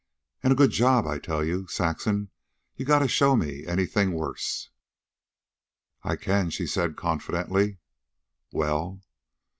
"An' 0.41 0.51
a 0.51 0.55
good 0.55 0.71
job. 0.71 1.05
I 1.05 1.19
tell 1.19 1.43
you, 1.45 1.67
Saxon, 1.67 2.31
you 2.75 2.85
gotta 2.85 3.07
show 3.07 3.35
me 3.35 3.67
anything 3.67 4.13
worse." 4.13 4.71
"I 6.01 6.15
can," 6.15 6.49
she 6.49 6.65
said 6.65 6.97
confidently. 6.97 7.77
"Well?" 8.51 9.03